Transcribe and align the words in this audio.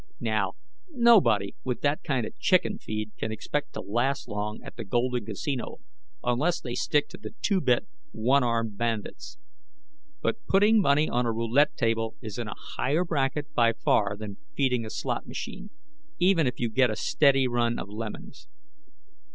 Now, 0.19 0.53
nobody 0.89 1.53
with 1.63 1.81
that 1.81 2.01
kind 2.03 2.25
of 2.25 2.35
chicken 2.39 2.79
feed 2.79 3.11
can 3.19 3.31
expect 3.31 3.73
to 3.73 3.81
last 3.81 4.27
long 4.27 4.59
at 4.63 4.75
the 4.75 4.83
Golden 4.83 5.23
Casino 5.27 5.77
unless 6.23 6.59
they 6.59 6.73
stick 6.73 7.07
to 7.09 7.19
the 7.19 7.35
two 7.43 7.61
bit 7.61 7.85
one 8.11 8.43
armed 8.43 8.79
bandits. 8.79 9.37
But 10.19 10.43
putting 10.47 10.81
money 10.81 11.07
on 11.07 11.27
a 11.27 11.31
roulette 11.31 11.77
table 11.77 12.15
is 12.19 12.39
in 12.39 12.47
a 12.47 12.55
higher 12.57 13.05
bracket 13.05 13.53
by 13.53 13.73
far 13.73 14.17
than 14.17 14.37
feeding 14.55 14.85
a 14.85 14.89
slot 14.89 15.27
machine, 15.27 15.69
even 16.17 16.47
if 16.47 16.59
you 16.59 16.71
get 16.71 16.89
a 16.89 16.95
steady 16.95 17.47
run 17.47 17.77
of 17.77 17.87
lemons. 17.87 18.47